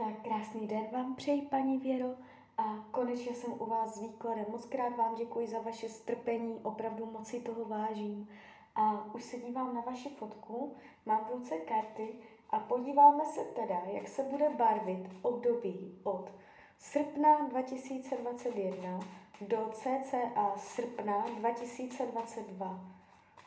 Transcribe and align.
Tak 0.00 0.22
krásný 0.22 0.66
den 0.66 0.86
vám 0.92 1.14
přeji, 1.14 1.42
paní 1.42 1.78
Věro. 1.78 2.14
A 2.58 2.84
konečně 2.90 3.34
jsem 3.34 3.52
u 3.52 3.66
vás 3.66 3.94
s 3.94 4.00
výkladem. 4.00 4.46
Moc 4.50 4.66
krát 4.66 4.96
vám 4.96 5.14
děkuji 5.14 5.46
za 5.46 5.58
vaše 5.58 5.88
strpení, 5.88 6.60
opravdu 6.62 7.06
moc 7.06 7.28
si 7.28 7.40
toho 7.40 7.64
vážím. 7.64 8.28
A 8.74 9.14
už 9.14 9.24
se 9.24 9.38
dívám 9.38 9.74
na 9.74 9.80
vaši 9.80 10.08
fotku, 10.08 10.74
mám 11.06 11.24
v 11.24 11.30
ruce 11.32 11.56
karty 11.56 12.08
a 12.50 12.58
podíváme 12.58 13.24
se 13.24 13.44
teda, 13.44 13.80
jak 13.84 14.08
se 14.08 14.22
bude 14.22 14.50
barvit 14.50 15.10
období 15.22 15.98
od 16.02 16.30
srpna 16.78 17.48
2021 17.48 19.00
do 19.40 19.68
cca 19.72 20.52
srpna 20.56 21.26
2022. 21.38 22.80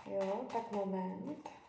Jo, 0.06 0.42
tak 0.54 0.72
moment. 0.72 1.63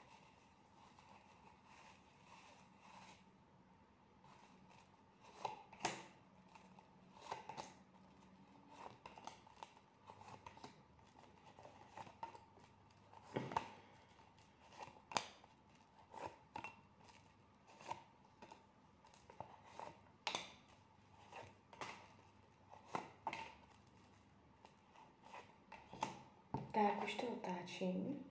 Tak, 26.74 27.04
už 27.04 27.14
to 27.14 27.26
otáčím. 27.26 28.24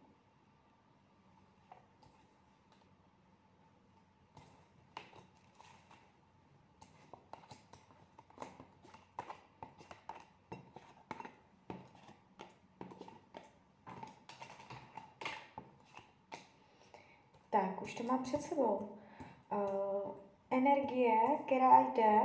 Tak, 17.49 17.81
už 17.81 17.93
to 17.93 18.03
mám 18.03 18.23
před 18.23 18.41
sebou. 18.41 18.89
Uh, 19.51 19.59
energie, 20.51 21.19
která 21.45 21.81
jde 21.81 22.21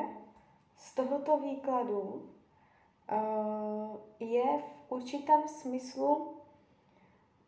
z 0.77 0.95
tohoto 0.95 1.39
výkladu, 1.39 2.31
uh, 3.13 3.97
je 4.21 4.59
v 4.59 4.78
určitém 4.89 5.49
smyslu, 5.49 6.35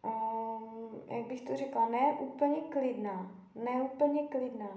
um, 0.03 0.91
jak 1.07 1.27
bych 1.27 1.41
to 1.41 1.57
řekla, 1.57 1.89
ne 1.89 2.17
úplně 2.21 2.61
klidná. 2.61 3.31
Ne 3.55 3.83
úplně 3.83 4.29
klidná. 4.29 4.71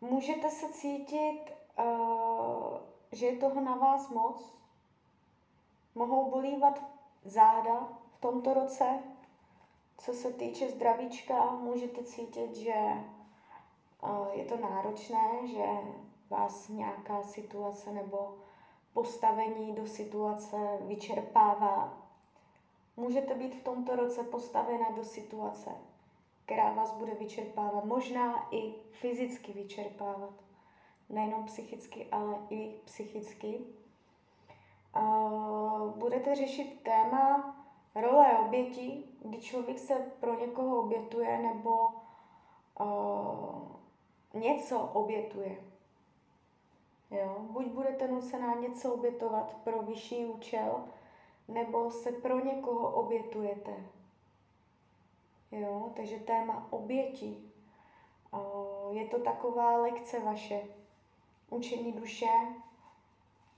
Můžete 0.00 0.50
se 0.50 0.68
cítit, 0.68 1.40
uh, 1.78 2.78
že 3.12 3.26
je 3.26 3.36
toho 3.36 3.60
na 3.60 3.74
vás 3.74 4.10
moc. 4.10 4.54
Mohou 5.94 6.30
bolívat 6.30 6.82
záda 7.24 7.88
v 8.10 8.20
tomto 8.20 8.54
roce, 8.54 9.02
co 9.98 10.12
se 10.12 10.32
týče 10.32 10.70
zdravíčka, 10.70 11.50
můžete 11.50 12.04
cítit, 12.04 12.56
že 12.56 12.74
je 14.32 14.44
to 14.44 14.56
náročné, 14.56 15.46
že 15.46 15.66
vás 16.30 16.68
nějaká 16.68 17.22
situace 17.22 17.92
nebo 17.92 18.38
postavení 18.94 19.72
do 19.72 19.86
situace 19.86 20.56
vyčerpává. 20.80 21.98
Můžete 22.96 23.34
být 23.34 23.54
v 23.54 23.64
tomto 23.64 23.96
roce 23.96 24.22
postavena 24.22 24.90
do 24.90 25.04
situace, 25.04 25.70
která 26.44 26.72
vás 26.72 26.92
bude 26.92 27.14
vyčerpávat, 27.14 27.84
možná 27.84 28.48
i 28.50 28.74
fyzicky 28.90 29.52
vyčerpávat. 29.52 30.30
Nejenom 31.08 31.44
psychicky, 31.44 32.06
ale 32.12 32.38
i 32.50 32.74
psychicky. 32.84 33.60
Budete 35.96 36.34
řešit 36.34 36.80
téma 36.82 37.56
role 37.94 38.38
oběti, 38.38 39.04
kdy 39.24 39.40
člověk 39.40 39.78
se 39.78 39.94
pro 40.20 40.40
někoho 40.40 40.80
obětuje 40.80 41.38
nebo 41.38 41.88
něco 44.34 44.78
obětuje. 44.78 45.69
Jo? 47.10 47.36
Buď 47.40 47.66
budete 47.66 48.08
nucená 48.08 48.54
něco 48.54 48.94
obětovat 48.94 49.56
pro 49.64 49.82
vyšší 49.82 50.24
účel, 50.24 50.84
nebo 51.48 51.90
se 51.90 52.12
pro 52.12 52.44
někoho 52.44 52.90
obětujete. 52.90 53.76
Jo? 55.52 55.92
Takže 55.96 56.18
téma 56.18 56.66
oběti. 56.70 57.36
Je 58.90 59.06
to 59.06 59.18
taková 59.18 59.76
lekce 59.76 60.20
vaše. 60.20 60.62
Učení 61.50 61.92
duše 61.92 62.30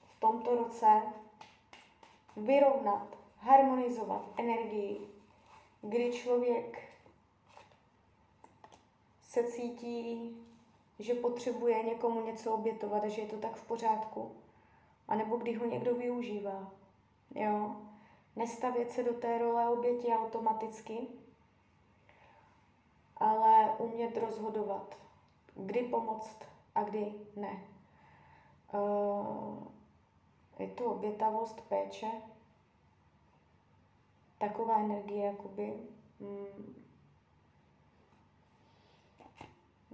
v 0.03 0.21
tomto 0.21 0.57
roce 0.57 1.03
vyrovnat 2.37 3.07
harmonizovat 3.39 4.23
energii, 4.37 5.09
kdy 5.83 6.13
člověk 6.13 6.89
se 9.23 9.45
cítí, 9.45 10.37
že 11.03 11.15
potřebuje 11.15 11.83
někomu 11.83 12.27
něco 12.27 12.55
obětovat 12.55 13.05
a 13.05 13.09
že 13.09 13.21
je 13.21 13.27
to 13.27 13.37
tak 13.37 13.55
v 13.57 13.67
pořádku. 13.67 14.37
A 15.09 15.15
nebo 15.15 15.37
kdy 15.37 15.55
ho 15.55 15.67
někdo 15.67 15.95
využívá. 15.95 16.73
Jo? 17.35 17.77
Nestavět 18.37 18.91
se 18.91 19.03
do 19.03 19.15
té 19.15 19.39
role 19.39 19.69
oběti 19.69 20.09
automaticky, 20.09 21.07
ale 23.17 23.75
umět 23.79 24.17
rozhodovat, 24.17 24.97
kdy 25.55 25.83
pomoct 25.83 26.39
a 26.75 26.83
kdy 26.83 27.15
ne. 27.37 27.63
Uh, 28.75 29.67
je 30.59 30.69
to 30.69 30.84
obětavost 30.84 31.61
péče, 31.61 32.11
taková 34.39 34.81
energie, 34.81 35.27
jakoby. 35.27 35.73
Mm, 36.21 36.83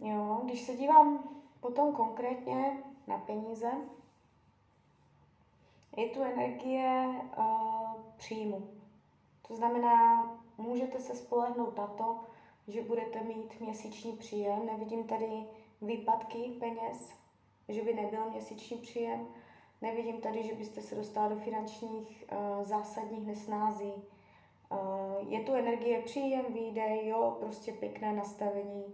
jo, 0.02 0.40
když 0.44 0.60
se 0.60 0.76
dívám 0.76 1.38
potom 1.60 1.92
konkrétně 1.92 2.82
na 3.06 3.18
peníze, 3.18 3.70
je 5.96 6.08
tu 6.08 6.22
energie 6.22 7.08
uh, 7.38 8.02
příjmu. 8.16 8.68
To 9.48 9.56
znamená, 9.56 10.30
můžete 10.58 11.00
se 11.00 11.14
spolehnout 11.14 11.76
na 11.76 11.86
to, 11.86 12.20
že 12.68 12.82
budete 12.82 13.20
mít 13.22 13.60
měsíční 13.60 14.12
příjem. 14.12 14.66
Nevidím 14.66 15.04
tady 15.04 15.46
výpadky 15.82 16.56
peněz, 16.60 17.12
že 17.68 17.82
by 17.82 17.94
nebyl 17.94 18.30
měsíční 18.30 18.76
příjem. 18.76 19.28
Nevidím 19.82 20.20
tady, 20.20 20.42
že 20.42 20.54
byste 20.54 20.82
se 20.82 20.94
dostala 20.94 21.28
do 21.28 21.36
finančních 21.36 22.24
uh, 22.32 22.64
zásadních 22.64 23.26
nesnází. 23.26 23.92
Uh, 23.92 25.32
je 25.32 25.40
tu 25.40 25.54
energie 25.54 26.02
příjem, 26.02 26.44
výdej, 26.48 27.08
jo, 27.08 27.36
prostě 27.40 27.72
pěkné 27.72 28.12
nastavení, 28.12 28.84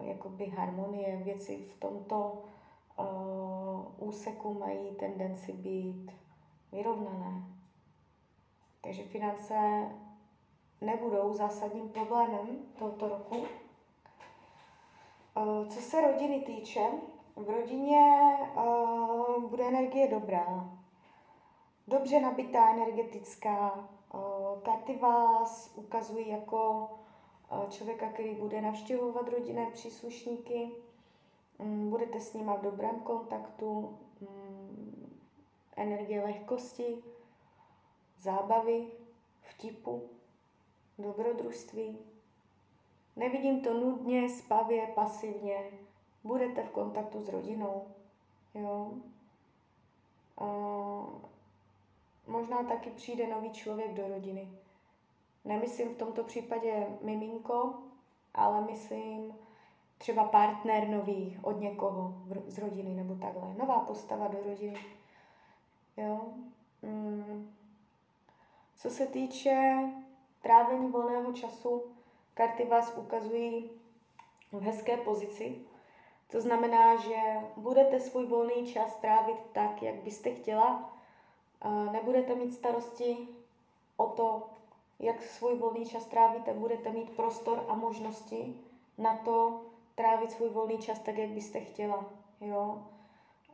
jakoby 0.00 0.46
harmonie, 0.46 1.16
věci 1.16 1.56
v 1.56 1.80
tomto 1.80 2.42
úseku 3.98 4.54
mají 4.54 4.90
tendenci 4.90 5.52
být 5.52 6.12
vyrovnané. 6.72 7.42
Takže 8.80 9.02
finance 9.02 9.88
nebudou 10.80 11.32
zásadním 11.32 11.88
problémem 11.88 12.58
tohoto 12.78 13.08
roku. 13.08 13.46
Co 15.68 15.80
se 15.80 16.00
rodiny 16.00 16.40
týče, 16.40 16.90
v 17.36 17.50
rodině 17.50 18.38
bude 19.48 19.68
energie 19.68 20.08
dobrá, 20.08 20.70
dobře 21.88 22.20
nabitá 22.20 22.70
energetická, 22.70 23.88
Karty 24.62 24.96
vás 24.96 25.72
ukazují 25.74 26.28
jako 26.28 26.90
člověka, 27.70 28.08
který 28.08 28.34
bude 28.34 28.60
navštěvovat 28.60 29.28
rodinné 29.28 29.70
příslušníky, 29.70 30.70
mm, 31.58 31.90
budete 31.90 32.20
s 32.20 32.34
nimi 32.34 32.50
v 32.58 32.62
dobrém 32.62 33.00
kontaktu, 33.00 33.98
mm, 34.20 35.18
energie 35.76 36.22
lehkosti, 36.22 37.02
zábavy, 38.18 38.86
vtipu, 39.40 40.02
dobrodružství. 40.98 41.98
Nevidím 43.16 43.60
to 43.60 43.74
nudně, 43.74 44.28
spavě, 44.28 44.86
pasivně. 44.94 45.70
Budete 46.24 46.62
v 46.62 46.70
kontaktu 46.70 47.20
s 47.20 47.28
rodinou. 47.28 47.86
Jo? 48.54 48.92
možná 52.26 52.62
taky 52.62 52.90
přijde 52.90 53.26
nový 53.26 53.50
člověk 53.50 53.94
do 53.94 54.08
rodiny. 54.08 54.48
Nemyslím 55.46 55.88
v 55.88 55.98
tomto 55.98 56.24
případě 56.24 56.86
miminko, 57.02 57.74
ale 58.34 58.60
myslím 58.60 59.34
třeba 59.98 60.24
partner 60.24 60.88
nový 60.88 61.38
od 61.42 61.60
někoho 61.60 62.14
z 62.46 62.58
rodiny 62.58 62.94
nebo 62.94 63.14
takhle. 63.14 63.54
Nová 63.58 63.80
postava 63.80 64.28
do 64.28 64.38
rodiny. 64.44 64.78
Jo? 65.96 66.20
Mm. 66.82 67.52
Co 68.76 68.90
se 68.90 69.06
týče 69.06 69.78
trávení 70.42 70.90
volného 70.90 71.32
času, 71.32 71.82
karty 72.34 72.64
vás 72.64 72.96
ukazují 72.96 73.70
v 74.52 74.62
hezké 74.62 74.96
pozici. 74.96 75.58
To 76.30 76.40
znamená, 76.40 76.96
že 76.96 77.16
budete 77.56 78.00
svůj 78.00 78.26
volný 78.26 78.66
čas 78.66 78.96
trávit 78.96 79.36
tak, 79.52 79.82
jak 79.82 79.94
byste 79.94 80.30
chtěla. 80.30 80.92
Nebudete 81.92 82.34
mít 82.34 82.54
starosti 82.54 83.28
o 83.96 84.06
to, 84.06 84.50
jak 84.98 85.22
svůj 85.22 85.58
volný 85.58 85.86
čas 85.86 86.06
trávíte. 86.06 86.52
Budete 86.52 86.92
mít 86.92 87.16
prostor 87.16 87.64
a 87.68 87.74
možnosti 87.74 88.54
na 88.98 89.16
to 89.16 89.62
trávit 89.94 90.30
svůj 90.30 90.48
volný 90.48 90.78
čas 90.78 90.98
tak, 90.98 91.18
jak 91.18 91.30
byste 91.30 91.60
chtěla. 91.60 92.10
Jo? 92.40 92.86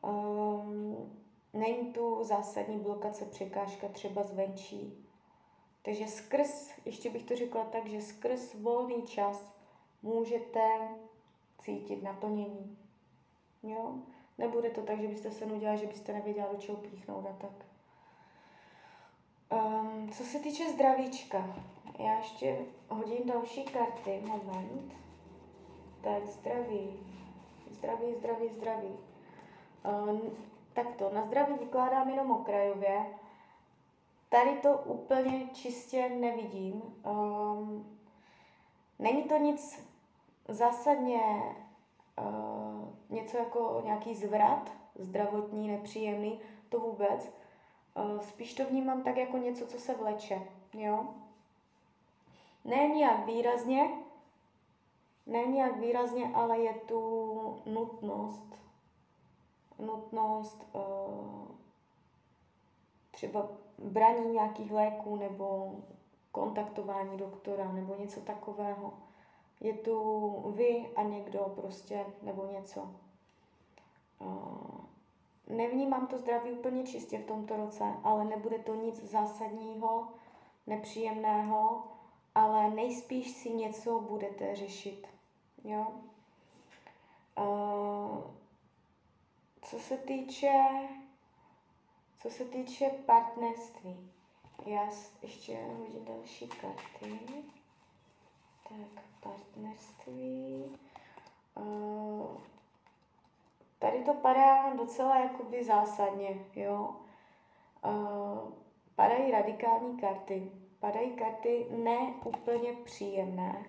Um, 0.03 1.13
není 1.53 1.93
tu 1.93 2.19
zásadní 2.25 2.79
blokace, 2.79 3.25
překážka 3.25 3.89
třeba 3.89 4.23
zvenčí. 4.23 5.09
Takže 5.83 6.07
skrz, 6.07 6.71
ještě 6.85 7.11
bych 7.11 7.23
to 7.23 7.37
řekla 7.37 7.65
tak, 7.65 7.87
že 7.87 8.01
skrz 8.01 8.55
volný 8.55 9.03
čas 9.03 9.53
můžete 10.03 10.89
cítit 11.59 12.03
naplnění. 12.03 12.79
Jo? 13.63 13.95
Nebude 14.39 14.71
to 14.71 14.83
tak, 14.83 15.01
že 15.01 15.09
byste 15.09 15.31
se 15.31 15.47
nudila, 15.47 15.77
že 15.77 15.87
byste 15.87 16.13
nevěděla, 16.13 16.53
do 16.53 16.59
čeho 16.59 16.79
píchnout 16.79 17.27
a 17.27 17.33
tak. 17.33 17.72
Um, 19.53 20.09
co 20.13 20.25
se 20.25 20.39
týče 20.39 20.73
zdravíčka, 20.73 21.47
já 21.99 22.17
ještě 22.17 22.59
hodím 22.89 23.27
další 23.27 23.65
karty, 23.65 24.23
moment. 24.27 24.93
Tak 26.01 26.27
zdraví, 26.27 27.01
zdraví, 27.71 28.15
zdraví, 28.15 28.49
zdraví. 28.49 28.97
Um, 30.09 30.21
takto, 30.73 31.11
na 31.15 31.23
zdraví 31.23 31.55
vykládám 31.61 32.09
jenom 32.09 32.31
okrajově. 32.31 33.07
Tady 34.29 34.51
to 34.57 34.79
úplně 34.79 35.49
čistě 35.53 36.09
nevidím. 36.09 36.83
Um, 37.07 37.99
není 38.99 39.23
to 39.23 39.37
nic 39.37 39.89
zásadně 40.49 41.43
uh, 42.19 42.89
něco 43.11 43.37
jako 43.37 43.83
nějaký 43.85 44.15
zvrat 44.15 44.71
zdravotní, 44.95 45.69
nepříjemný, 45.69 46.41
to 46.69 46.81
vůbec. 46.81 47.42
Uh, 47.95 48.21
spíš 48.21 48.55
to 48.55 48.65
vnímám 48.65 49.03
tak 49.03 49.17
jako 49.17 49.37
něco, 49.37 49.67
co 49.67 49.79
se 49.79 49.95
vleče, 49.95 50.43
jo. 50.73 51.15
Ne 52.65 52.89
nijak 52.89 53.27
výrazně, 53.27 53.91
ne 55.27 55.47
nijak 55.47 55.77
výrazně, 55.77 56.31
ale 56.35 56.59
je 56.59 56.75
tu 56.75 57.63
nutnost, 57.67 58.55
nutnost 59.79 60.67
uh, 60.73 61.49
třeba 63.11 63.49
braní 63.79 64.33
nějakých 64.33 64.73
léků 64.73 65.17
nebo 65.17 65.75
kontaktování 66.33 67.17
doktora 67.17 67.73
nebo 67.73 67.95
něco 67.95 68.21
takového. 68.21 68.93
Je 69.61 69.75
tu 69.75 70.53
vy 70.57 70.91
a 70.97 71.03
někdo 71.03 71.53
prostě 71.55 72.07
nebo 72.23 72.47
něco. 72.47 72.89
Nevnímám 75.49 76.07
to 76.07 76.19
zdraví 76.19 76.51
úplně 76.51 76.87
čistě 76.87 77.19
v 77.19 77.27
tomto 77.27 77.57
roce, 77.57 77.85
ale 78.05 78.25
nebude 78.25 78.59
to 78.59 78.75
nic 78.75 79.03
zásadního, 79.03 80.09
nepříjemného, 80.67 81.83
ale 82.35 82.71
nejspíš 82.71 83.31
si 83.31 83.51
něco 83.51 84.01
budete 84.01 84.57
řešit. 84.57 85.07
Jo? 85.65 85.87
Uh, 87.39 88.21
co 89.63 89.79
se 89.79 89.97
týče 89.97 90.53
co 92.23 92.31
se 92.31 92.45
týče 92.45 92.91
partnerství, 93.07 94.11
já 94.67 94.89
ještě 95.23 95.59
hodím 95.63 96.05
další 96.05 96.49
karty. 96.49 97.19
Tak, 98.69 99.05
partnerství. 99.21 100.65
Uh, 101.57 102.37
tady 103.83 104.05
to 104.05 104.15
padá 104.15 104.75
docela 104.75 105.19
jakoby 105.19 105.65
zásadně, 105.65 106.45
jo. 106.57 106.97
Uh, 107.85 108.53
padají 108.95 109.31
radikální 109.31 109.97
karty. 109.97 110.53
Padají 110.81 111.11
karty 111.11 111.67
neúplně 111.71 112.73
příjemné. 112.85 113.67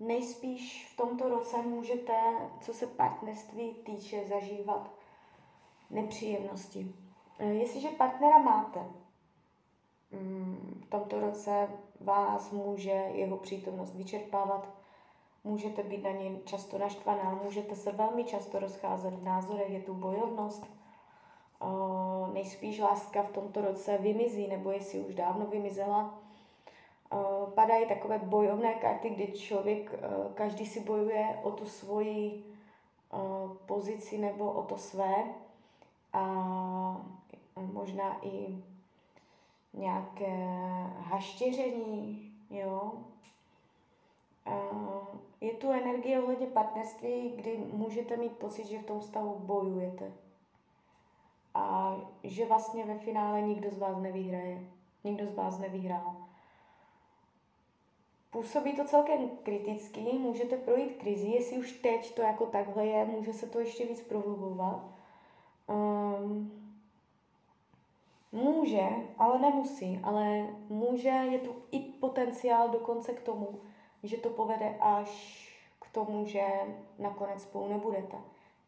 Nejspíš 0.00 0.92
v 0.92 0.96
tomto 0.96 1.28
roce 1.28 1.62
můžete, 1.62 2.12
co 2.60 2.74
se 2.74 2.86
partnerství 2.86 3.74
týče, 3.74 4.24
zažívat 4.24 4.90
nepříjemnosti. 5.90 6.94
Eh, 7.38 7.46
jestliže 7.46 7.88
partnera 7.88 8.38
máte, 8.38 8.80
mm, 10.10 10.82
v 10.86 10.90
tomto 10.90 11.20
roce 11.20 11.68
vás 12.00 12.50
může 12.50 12.90
jeho 12.90 13.36
přítomnost 13.36 13.94
vyčerpávat, 13.94 14.83
můžete 15.44 15.82
být 15.82 16.04
na 16.04 16.10
něj 16.10 16.38
často 16.44 16.78
naštvaná, 16.78 17.40
můžete 17.44 17.76
se 17.76 17.92
velmi 17.92 18.24
často 18.24 18.58
rozcházet 18.58 19.14
v 19.14 19.24
názorech, 19.24 19.70
je 19.70 19.80
tu 19.80 19.94
bojovnost, 19.94 20.66
eh, 21.62 21.66
nejspíš 22.32 22.78
láska 22.78 23.22
v 23.22 23.32
tomto 23.32 23.60
roce 23.60 23.98
vymizí, 23.98 24.48
nebo 24.48 24.70
jestli 24.70 25.00
už 25.00 25.14
dávno 25.14 25.46
vymizela. 25.46 26.18
Eh, 27.12 27.16
padají 27.54 27.86
takové 27.86 28.18
bojovné 28.18 28.74
karty, 28.74 29.10
kdy 29.10 29.32
člověk, 29.32 30.00
každý 30.34 30.66
si 30.66 30.80
bojuje 30.80 31.38
o 31.42 31.50
tu 31.50 31.66
svoji 31.66 32.44
pozici 33.66 34.18
nebo 34.18 34.52
o 34.52 34.62
to 34.62 34.76
své. 34.76 35.24
A 36.12 36.24
možná 37.56 38.18
i 38.22 38.62
nějaké 39.72 40.46
haštěření, 41.00 42.32
jo. 42.50 42.92
Je 45.44 45.52
tu 45.52 45.70
energie 45.70 46.22
ohledně 46.22 46.46
partnerství, 46.46 47.32
kdy 47.36 47.58
můžete 47.72 48.16
mít 48.16 48.32
pocit, 48.32 48.66
že 48.66 48.78
v 48.78 48.86
tom 48.86 49.02
stavu 49.02 49.38
bojujete. 49.38 50.12
A 51.54 51.96
že 52.22 52.46
vlastně 52.46 52.84
ve 52.84 52.98
finále 52.98 53.42
nikdo 53.42 53.70
z 53.70 53.78
vás 53.78 53.98
nevyhraje. 53.98 54.60
Nikdo 55.04 55.26
z 55.26 55.34
vás 55.34 55.58
nevyhrál. 55.58 56.16
Působí 58.30 58.72
to 58.72 58.84
celkem 58.84 59.30
kriticky, 59.42 60.00
můžete 60.00 60.56
projít 60.56 60.96
krizi, 60.96 61.28
jestli 61.28 61.58
už 61.58 61.72
teď 61.72 62.14
to 62.14 62.22
jako 62.22 62.46
takhle 62.46 62.86
je, 62.86 63.04
může 63.04 63.32
se 63.32 63.46
to 63.46 63.58
ještě 63.58 63.86
víc 63.86 64.02
prohlubovat. 64.02 64.84
Um, 65.68 66.60
Může, 68.32 68.88
ale 69.18 69.38
nemusí, 69.38 70.00
ale 70.02 70.46
může, 70.68 71.08
je 71.08 71.38
tu 71.38 71.50
i 71.70 71.78
potenciál 71.78 72.68
dokonce 72.68 73.12
k 73.12 73.22
tomu, 73.22 73.60
že 74.04 74.16
to 74.16 74.30
povede 74.30 74.76
až 74.80 75.10
k 75.80 75.88
tomu, 75.92 76.26
že 76.26 76.42
nakonec 76.98 77.42
spolu 77.42 77.68
nebudete. 77.68 78.16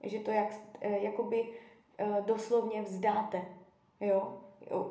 Že 0.02 0.18
to 0.20 0.30
jak, 0.30 0.54
eh, 0.80 0.98
jakoby 0.98 1.48
eh, 1.98 2.22
doslovně 2.26 2.82
vzdáte. 2.82 3.42
Jo? 4.00 4.38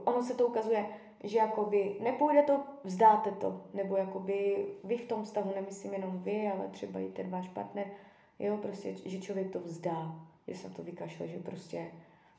Ono 0.06 0.24
se 0.24 0.34
to 0.34 0.48
ukazuje, 0.48 0.86
že 1.24 1.38
jakoby 1.38 1.98
nepůjde 2.00 2.44
to, 2.44 2.64
vzdáte 2.84 3.32
to. 3.32 3.62
Nebo 3.74 3.98
jakoby 3.98 4.68
vy 4.84 4.98
v 4.98 5.08
tom 5.08 5.24
vztahu, 5.24 5.52
nemyslím 5.56 5.94
jenom 5.94 6.20
vy, 6.20 6.48
ale 6.48 6.68
třeba 6.68 7.00
i 7.00 7.10
ten 7.10 7.30
váš 7.30 7.48
partner, 7.48 7.88
jo, 8.40 8.58
prostě, 8.58 8.96
že 9.06 9.22
člověk 9.22 9.52
to 9.52 9.60
vzdá, 9.60 10.16
že 10.48 10.56
se 10.56 10.70
to 10.70 10.84
vykašle, 10.84 11.28
že 11.28 11.40
prostě 11.40 11.92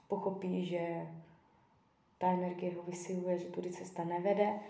pochopí, 0.08 0.64
že 0.66 1.06
ta 2.18 2.26
energie 2.26 2.74
ho 2.74 2.82
vysiluje, 2.82 3.38
že 3.38 3.44
tudy 3.44 3.70
cesta 3.70 4.04
nevede. 4.04 4.60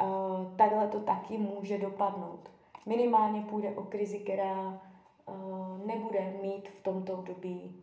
Uh, 0.00 0.56
takhle 0.56 0.88
to 0.88 1.00
taky 1.00 1.38
může 1.38 1.78
dopadnout. 1.78 2.50
Minimálně 2.86 3.42
půjde 3.42 3.70
o 3.70 3.82
krizi, 3.82 4.18
která 4.18 4.80
uh, 5.26 5.86
nebude 5.86 6.34
mít 6.42 6.68
v 6.68 6.82
tomto 6.82 7.14
období 7.14 7.82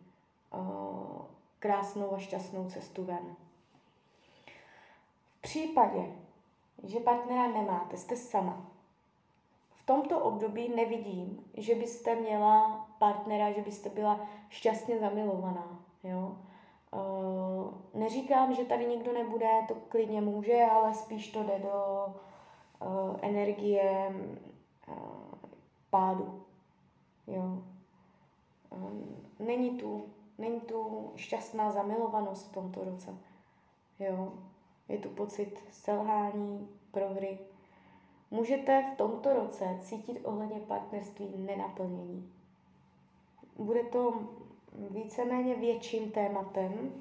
uh, 0.54 1.22
krásnou 1.58 2.14
a 2.14 2.18
šťastnou 2.18 2.64
cestu 2.64 3.04
ven. 3.04 3.36
V 5.38 5.42
případě, 5.42 6.12
že 6.82 7.00
partnera 7.00 7.48
nemáte, 7.48 7.96
jste 7.96 8.16
sama. 8.16 8.66
V 9.70 9.86
tomto 9.86 10.20
období 10.20 10.68
nevidím, 10.76 11.44
že 11.54 11.74
byste 11.74 12.14
měla 12.14 12.86
partnera, 12.98 13.52
že 13.52 13.62
byste 13.62 13.88
byla 13.88 14.20
šťastně 14.48 14.98
zamilovaná. 14.98 15.78
Jo? 16.04 16.36
Uh, 16.92 18.00
neříkám, 18.00 18.54
že 18.54 18.64
tady 18.64 18.86
nikdo 18.86 19.12
nebude, 19.12 19.48
to 19.68 19.74
klidně 19.74 20.20
může, 20.20 20.64
ale 20.64 20.94
spíš 20.94 21.32
to 21.32 21.42
jde 21.42 21.58
do 21.58 22.06
energie 23.22 24.14
pádu. 25.90 26.42
Jo. 27.26 27.62
Um, 28.70 29.16
není 29.38 29.70
tu, 29.70 30.04
není 30.38 30.60
tu 30.60 31.12
šťastná 31.16 31.70
zamilovanost 31.70 32.48
v 32.48 32.52
tomto 32.52 32.84
roce. 32.84 33.14
Jo. 33.98 34.32
Je 34.88 34.98
tu 34.98 35.08
pocit 35.08 35.58
selhání, 35.70 36.68
prohry. 36.90 37.38
Můžete 38.30 38.92
v 38.92 38.96
tomto 38.96 39.32
roce 39.32 39.78
cítit 39.80 40.20
ohledně 40.24 40.60
partnerství 40.60 41.34
nenaplnění. 41.36 42.32
Bude 43.56 43.82
to 43.82 44.14
víceméně 44.90 45.54
větším 45.54 46.10
tématem, 46.10 46.92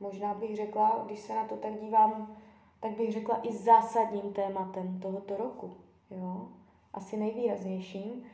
možná 0.00 0.34
bych 0.34 0.56
řekla, 0.56 1.02
když 1.06 1.20
se 1.20 1.34
na 1.34 1.44
to 1.44 1.56
tak 1.56 1.80
dívám, 1.80 2.36
tak 2.80 2.90
bych 2.96 3.12
řekla 3.12 3.40
i 3.42 3.52
zásadním 3.52 4.32
tématem 4.32 5.00
tohoto 5.00 5.36
roku. 5.36 5.76
Jo? 6.10 6.48
Asi 6.96 7.16
nejvýraznějším. 7.16 8.24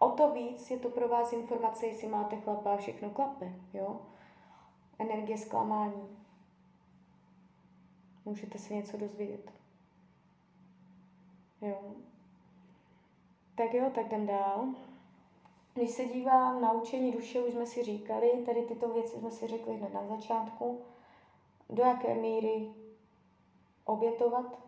o 0.00 0.10
to 0.16 0.30
víc 0.30 0.70
je 0.70 0.78
to 0.78 0.90
pro 0.90 1.08
vás 1.08 1.32
informace, 1.32 1.86
jestli 1.86 2.08
máte 2.08 2.36
chlapa 2.36 2.74
a 2.74 2.76
všechno 2.76 3.10
klape, 3.10 3.52
jo? 3.74 4.00
Energie 4.98 5.38
zklamání. 5.38 6.18
Můžete 8.24 8.58
se 8.58 8.74
něco 8.74 8.96
dozvědět. 8.96 9.52
Jo. 11.60 11.94
Tak 13.54 13.74
jo, 13.74 13.90
tak 13.94 14.06
jdem 14.06 14.26
dál. 14.26 14.68
Když 15.74 15.90
se 15.90 16.04
dívám 16.04 16.60
na 16.60 16.72
učení 16.72 17.12
duše, 17.12 17.42
už 17.42 17.52
jsme 17.52 17.66
si 17.66 17.82
říkali, 17.82 18.42
tady 18.46 18.62
tyto 18.62 18.88
věci 18.88 19.18
jsme 19.18 19.30
si 19.30 19.46
řekli 19.46 19.76
hned 19.76 19.94
na 19.94 20.06
začátku, 20.06 20.80
do 21.70 21.82
jaké 21.82 22.14
míry 22.14 22.70
obětovat, 23.84 24.61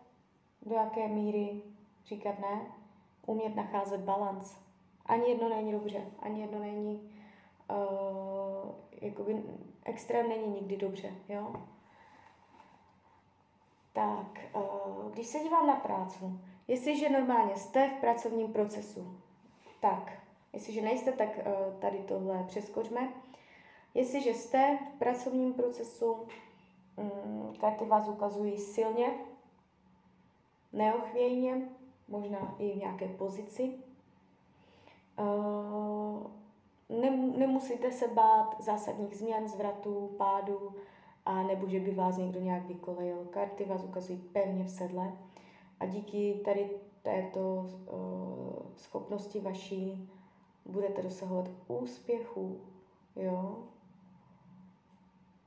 do 0.65 0.75
jaké 0.75 1.07
míry 1.07 1.61
říkat 2.05 2.39
ne, 2.39 2.61
umět 3.25 3.55
nacházet 3.55 4.01
balans. 4.01 4.57
Ani 5.05 5.29
jedno 5.29 5.49
není 5.49 5.71
dobře, 5.71 6.05
ani 6.19 6.41
jedno 6.41 6.59
není, 6.59 7.11
uh, 7.69 8.71
jakoby 9.01 9.43
extrém 9.83 10.29
není 10.29 10.47
nikdy 10.47 10.77
dobře, 10.77 11.11
jo. 11.29 11.55
Tak, 13.93 14.39
uh, 14.55 15.11
když 15.11 15.27
se 15.27 15.39
dívám 15.39 15.67
na 15.67 15.75
práci, 15.75 16.25
jestliže 16.67 17.09
normálně 17.09 17.55
jste 17.55 17.89
v 17.89 18.01
pracovním 18.01 18.53
procesu, 18.53 19.17
tak, 19.81 20.13
jestliže 20.53 20.81
nejste, 20.81 21.11
tak 21.11 21.29
uh, 21.37 21.79
tady 21.79 21.97
tohle 21.97 22.43
přeskočme. 22.47 23.13
Jestliže 23.93 24.29
jste 24.29 24.77
v 24.95 24.99
pracovním 24.99 25.53
procesu, 25.53 26.27
um, 26.95 27.53
karty 27.59 27.85
vás 27.85 28.07
ukazují 28.07 28.57
silně, 28.57 29.13
neochvějně, 30.75 31.69
možná 32.07 32.55
i 32.59 32.71
v 32.71 32.77
nějaké 32.77 33.07
pozici. 33.07 33.73
Uh, 35.19 36.27
nemusíte 37.37 37.91
se 37.91 38.07
bát 38.07 38.55
zásadních 38.59 39.17
změn, 39.17 39.47
zvratů, 39.47 40.15
pádů, 40.17 40.73
a 41.25 41.43
nebo 41.43 41.67
že 41.67 41.79
by 41.79 41.91
vás 41.91 42.17
někdo 42.17 42.39
nějak 42.39 42.65
vykolejil. 42.65 43.27
Karty 43.29 43.65
vás 43.65 43.83
ukazují 43.83 44.19
pevně 44.19 44.63
v 44.63 44.69
sedle 44.69 45.11
a 45.79 45.85
díky 45.85 46.41
tady 46.45 46.69
této 47.01 47.39
uh, 47.49 48.75
schopnosti 48.75 49.39
vaší 49.39 50.09
budete 50.65 51.01
dosahovat 51.01 51.49
úspěchu, 51.67 52.61
jo. 53.15 53.57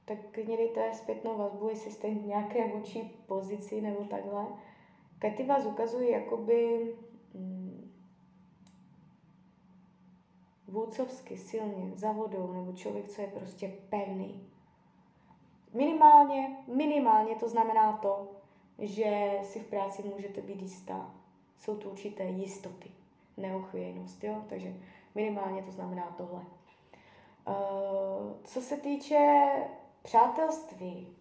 Tak 0.05 0.19
klidně 0.31 0.57
dejte 0.57 0.95
zpětnou 0.95 1.37
vazbu, 1.37 1.69
jestli 1.69 1.91
jste 1.91 2.11
v 2.11 2.27
nějaké 2.27 2.69
vůči 2.69 3.11
pozici 3.27 3.81
nebo 3.81 4.05
takhle. 4.05 4.47
Karty 5.19 5.45
vás 5.45 5.65
ukazují 5.65 6.11
jakoby 6.11 6.93
mm, 7.35 7.91
vůcovsky, 10.69 11.39
silně, 11.39 11.93
za 11.95 12.13
vodou, 12.13 12.53
nebo 12.53 12.73
člověk, 12.73 13.09
co 13.09 13.23
je 13.23 13.29
prostě 13.29 13.73
pevný. 13.89 14.49
Minimálně, 15.75 16.57
minimálně 16.75 17.35
to 17.35 17.49
znamená 17.49 17.93
to, 17.93 18.29
že 18.79 19.39
si 19.43 19.61
v 19.61 19.67
práci 19.67 20.03
můžete 20.03 20.41
být 20.41 20.63
jistá. 20.63 21.15
Jsou 21.59 21.77
tu 21.77 21.91
určité 21.91 22.25
jistoty, 22.25 22.91
neochvějnost, 23.37 24.25
jo? 24.25 24.45
Takže 24.49 24.75
minimálně 25.15 25.63
to 25.63 25.71
znamená 25.71 26.15
tohle. 26.17 26.41
Uh, 26.41 27.55
co 28.45 28.61
se 28.61 28.77
týče 28.77 29.49
přátelství, 30.03 31.18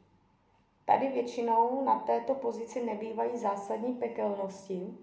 tady 0.88 1.08
většinou 1.08 1.86
na 1.86 2.00
této 2.00 2.36
pozici 2.36 2.86
nebývají 2.86 3.38
zásadní 3.38 3.94
pekelnosti. 3.94 4.98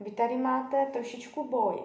Vy 0.00 0.10
tady 0.10 0.36
máte 0.36 0.86
trošičku 0.86 1.44
boj. 1.48 1.82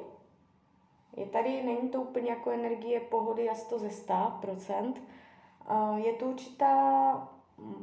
Je 1.17 1.25
tady, 1.25 1.63
není 1.63 1.89
to 1.89 2.01
úplně 2.01 2.29
jako 2.29 2.51
energie 2.51 2.99
pohody 2.99 3.49
a 3.49 3.55
100 3.55 3.79
ze 3.79 3.87
100%, 3.87 4.93
je 5.95 6.13
tu 6.13 6.29
určitá 6.29 7.29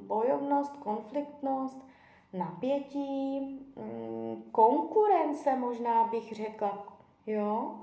bojovnost, 0.06 0.76
konfliktnost, 0.76 1.87
napětí, 2.32 3.40
mm, 3.76 4.44
konkurence 4.52 5.56
možná 5.56 6.04
bych 6.04 6.32
řekla, 6.32 6.87
jo. 7.26 7.80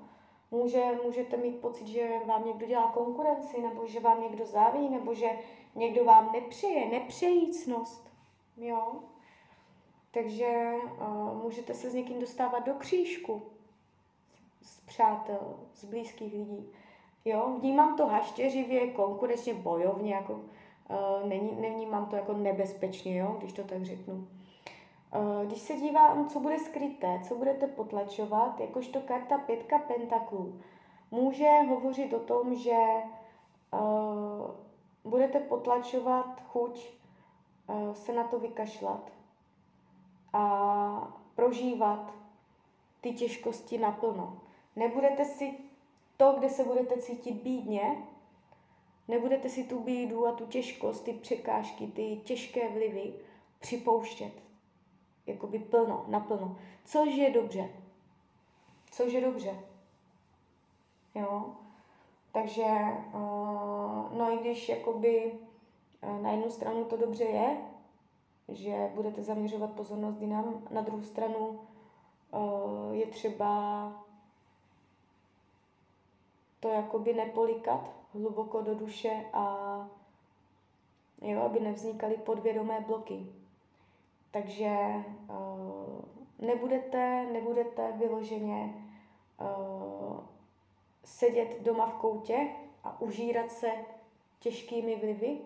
Může, 0.51 0.83
můžete 1.05 1.37
mít 1.37 1.61
pocit, 1.61 1.87
že 1.87 2.09
vám 2.25 2.45
někdo 2.45 2.65
dělá 2.65 2.87
konkurenci, 2.87 3.61
nebo 3.61 3.87
že 3.87 3.99
vám 3.99 4.21
někdo 4.21 4.45
záví, 4.45 4.89
nebo 4.89 5.13
že 5.13 5.29
někdo 5.75 6.05
vám 6.05 6.31
nepřeje, 6.31 6.89
nepřejícnost, 6.89 8.09
jo. 8.57 8.95
Takže 10.11 10.73
uh, 11.01 11.43
můžete 11.43 11.73
se 11.73 11.89
s 11.89 11.93
někým 11.93 12.19
dostávat 12.19 12.59
do 12.59 12.73
křížku 12.73 13.41
z 14.61 14.79
přátel, 14.79 15.59
z 15.73 15.85
blízkých 15.85 16.33
lidí. 16.33 16.69
Jo, 17.25 17.55
vnímám 17.59 17.97
to 17.97 18.05
haštěřivě, 18.05 18.87
konkurenčně, 18.87 19.53
bojovně, 19.53 20.13
jako 20.13 20.33
uh, 20.33 21.29
není, 21.29 21.51
nevnímám 21.61 22.05
to 22.05 22.15
jako 22.15 22.33
nebezpečně, 22.33 23.17
jo, 23.17 23.35
když 23.39 23.53
to 23.53 23.63
tak 23.63 23.83
řeknu. 23.83 24.27
Uh, 25.15 25.45
když 25.45 25.59
se 25.59 25.73
dívám, 25.73 26.29
co 26.29 26.39
bude 26.39 26.59
skryté, 26.59 27.19
co 27.27 27.35
budete 27.35 27.67
potlačovat, 27.67 28.59
jakožto 28.59 29.01
karta 29.01 29.37
pětka 29.37 29.79
pentaklů, 29.79 30.61
může 31.11 31.49
hovořit 31.69 32.13
o 32.13 32.19
tom, 32.19 32.55
že 32.55 32.77
uh, 33.73 34.51
budete 35.03 35.39
potlačovat 35.39 36.41
chuť 36.47 36.89
uh, 37.67 37.93
se 37.93 38.13
na 38.13 38.23
to 38.23 38.39
vykašlat 38.39 39.11
a 40.33 41.13
prožívat 41.35 42.13
ty 43.01 43.13
těžkosti 43.13 43.77
naplno. 43.77 44.41
Nebudete 44.75 45.25
si 45.25 45.53
to, 46.17 46.35
kde 46.37 46.49
se 46.49 46.63
budete 46.63 46.97
cítit 46.97 47.43
bídně, 47.43 48.03
nebudete 49.07 49.49
si 49.49 49.63
tu 49.63 49.79
bídu 49.79 50.27
a 50.27 50.31
tu 50.31 50.45
těžkost, 50.45 51.03
ty 51.03 51.13
překážky, 51.13 51.87
ty 51.87 52.21
těžké 52.23 52.69
vlivy 52.69 53.13
připouštět. 53.59 54.44
Jakoby 55.27 55.59
plno, 55.59 56.05
naplno. 56.07 56.57
Což 56.85 57.15
je 57.15 57.31
dobře. 57.31 57.69
Což 58.91 59.13
je 59.13 59.21
dobře. 59.21 59.59
Jo? 61.15 61.45
Takže, 62.31 62.65
uh, 63.13 64.17
no 64.17 64.31
i 64.31 64.37
když 64.37 64.69
jakoby 64.69 65.39
uh, 66.01 66.21
na 66.21 66.31
jednu 66.31 66.49
stranu 66.49 66.85
to 66.85 66.97
dobře 66.97 67.23
je, 67.23 67.57
že 68.47 68.91
budete 68.95 69.23
zaměřovat 69.23 69.71
pozornost 69.71 70.21
jinam, 70.21 70.63
na 70.71 70.81
druhou 70.81 71.03
stranu 71.03 71.59
uh, 72.31 72.91
je 72.91 73.05
třeba 73.05 73.91
to 76.59 76.69
jakoby 76.69 77.13
nepolikat 77.13 77.91
hluboko 78.13 78.61
do 78.61 78.75
duše 78.75 79.25
a 79.33 79.75
jo, 81.21 81.41
aby 81.41 81.59
nevznikaly 81.59 82.17
podvědomé 82.17 82.81
bloky. 82.87 83.25
Takže 84.35 84.75
uh, 85.29 86.01
nebudete, 86.39 87.25
nebudete 87.31 87.91
vyloženě 87.91 88.73
uh, 89.39 90.17
sedět 91.03 91.61
doma 91.61 91.85
v 91.85 91.93
koutě 91.93 92.47
a 92.83 93.01
užírat 93.01 93.51
se 93.51 93.71
těžkými 94.39 94.95
vlivy, 94.95 95.37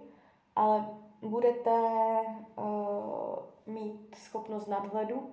ale 0.56 0.86
budete 1.22 1.72
uh, 2.56 3.36
mít 3.66 4.16
schopnost 4.16 4.68
nadhledu, 4.68 5.30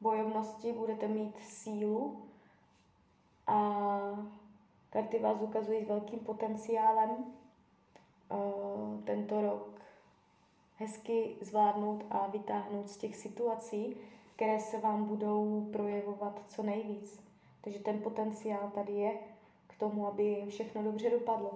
bojovnosti, 0.00 0.72
budete 0.72 1.08
mít 1.08 1.38
sílu 1.38 2.22
a 3.46 3.80
Karty 4.90 5.18
vás 5.18 5.36
ukazují 5.40 5.84
s 5.84 5.88
velkým 5.88 6.18
potenciálem 6.18 7.10
uh, 7.10 9.00
tento 9.04 9.40
rok 9.40 9.73
hezky 10.76 11.36
zvládnout 11.40 12.04
a 12.10 12.26
vytáhnout 12.26 12.88
z 12.88 12.96
těch 12.96 13.16
situací, 13.16 13.96
které 14.36 14.60
se 14.60 14.78
vám 14.78 15.04
budou 15.04 15.68
projevovat 15.72 16.42
co 16.46 16.62
nejvíc. 16.62 17.20
Takže 17.60 17.78
ten 17.78 17.98
potenciál 17.98 18.70
tady 18.74 18.92
je 18.92 19.10
k 19.66 19.78
tomu, 19.78 20.06
aby 20.06 20.44
všechno 20.48 20.82
dobře 20.82 21.10
dopadlo. 21.10 21.50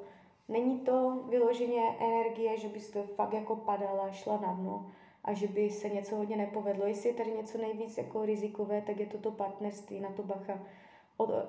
Není 0.49 0.81
to 0.81 1.25
vyloženě 1.29 1.83
energie, 2.01 2.57
že 2.59 2.69
byste 2.69 3.03
fakt 3.03 3.33
jako 3.33 3.57
padala, 3.57 4.11
šla 4.11 4.41
na 4.41 4.53
dno 4.53 4.91
a 5.25 5.33
že 5.33 5.49
by 5.49 5.71
se 5.71 5.89
něco 5.89 6.17
hodně 6.17 6.37
nepovedlo. 6.37 6.87
Jestli 6.87 7.09
je 7.09 7.15
tady 7.15 7.31
něco 7.31 7.59
nejvíc 7.59 7.99
jako 7.99 8.25
rizikové, 8.25 8.81
tak 8.81 9.01
je 9.01 9.07
to 9.07 9.19
to 9.19 9.31
partnerství, 9.31 10.01
na 10.01 10.11
to 10.11 10.23
bacha 10.23 10.59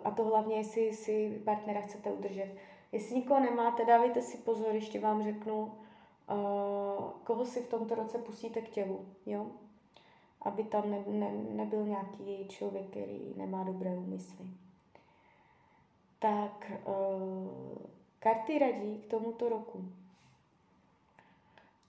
a 0.03 0.11
to 0.11 0.23
hlavně, 0.23 0.55
jestli 0.55 0.93
si 0.93 1.41
partnera 1.45 1.81
chcete 1.81 2.11
udržet. 2.11 2.55
Jestli 2.91 3.15
nikoho 3.15 3.39
nemáte, 3.39 3.85
dávejte 3.85 4.21
si 4.21 4.37
pozor, 4.37 4.75
ještě 4.75 4.99
vám 4.99 5.23
řeknu, 5.23 5.71
koho 7.23 7.45
si 7.45 7.61
v 7.61 7.69
tomto 7.69 7.95
roce 7.95 8.17
pustíte 8.17 8.61
k 8.61 8.69
tělu, 8.69 9.05
jo? 9.25 9.47
Aby 10.41 10.63
tam 10.63 10.91
ne, 10.91 11.03
ne, 11.07 11.31
nebyl 11.31 11.85
nějaký 11.85 12.47
člověk, 12.47 12.89
který 12.89 13.33
nemá 13.37 13.63
dobré 13.63 13.97
úmysly. 13.97 14.45
Tak 16.19 16.71
uh, 16.85 17.47
karty 18.19 18.59
radí 18.59 18.97
k 18.97 19.05
tomuto 19.05 19.49
roku. 19.49 19.85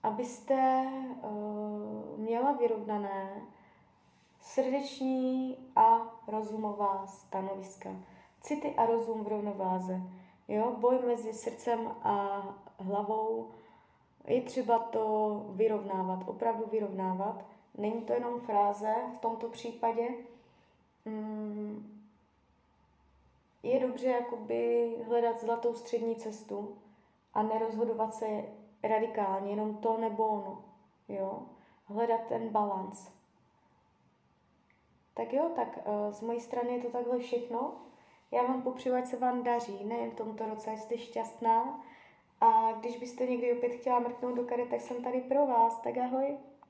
Abyste 0.03 0.87
uh, 1.23 2.19
měla 2.19 2.53
vyrovnané 2.53 3.43
srdeční 4.41 5.57
a 5.77 5.99
rozumová 6.27 7.07
stanoviska. 7.07 7.91
City 8.41 8.75
a 8.77 8.87
rozum 8.87 9.25
v 9.25 9.29
rovnováze. 9.29 10.01
Jo? 10.49 10.77
Boj 10.79 10.99
mezi 11.07 11.33
srdcem 11.33 11.89
a 12.03 12.43
hlavou. 12.79 13.51
Je 14.27 14.43
třeba 14.43 14.79
to 14.79 15.45
vyrovnávat, 15.49 16.29
opravdu 16.29 16.65
vyrovnávat. 16.73 17.45
Není 17.79 18.03
to 18.03 18.13
jenom 18.13 18.41
fráze 18.41 18.95
v 19.17 19.19
tomto 19.19 19.49
případě. 19.49 20.09
Mm, 21.05 22.01
je 23.63 23.81
dobře 23.81 24.07
jakoby 24.07 24.93
hledat 25.07 25.41
zlatou 25.41 25.75
střední 25.75 26.17
cestu 26.17 26.77
a 27.35 27.43
nerozhodovat 27.43 28.15
se 28.15 28.45
radikálně, 28.83 29.51
jenom 29.51 29.77
to 29.77 29.99
nebo 29.99 30.27
ono. 30.27 30.65
Jo? 31.09 31.43
Hledat 31.85 32.21
ten 32.29 32.49
balans. 32.49 33.11
Tak 35.15 35.33
jo, 35.33 35.51
tak 35.57 35.79
uh, 35.87 36.13
z 36.13 36.21
mojí 36.21 36.41
strany 36.41 36.73
je 36.73 36.83
to 36.83 36.91
takhle 36.91 37.19
všechno. 37.19 37.73
Já 38.31 38.43
vám 38.43 38.63
popřeju, 38.63 38.95
ať 38.95 39.07
se 39.07 39.17
vám 39.17 39.43
daří, 39.43 39.85
nejen 39.85 40.11
v 40.11 40.15
tomto 40.15 40.47
roce, 40.47 40.77
jste 40.77 40.99
šťastná. 40.99 41.83
A 42.41 42.73
když 42.73 42.97
byste 42.97 43.27
někdy 43.27 43.53
opět 43.53 43.73
chtěla 43.73 43.99
mrknout 43.99 44.37
do 44.37 44.45
karet, 44.45 44.69
tak 44.69 44.81
jsem 44.81 45.03
tady 45.03 45.21
pro 45.21 45.47
vás. 45.47 45.81
Tak 45.81 45.99
ahoj. 45.99 46.37